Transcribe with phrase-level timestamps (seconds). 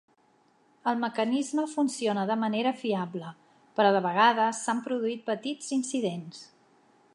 [0.91, 3.35] El mecanisme funciona de manera fiable,
[3.81, 6.45] però de vegades s'han produït petits incidents.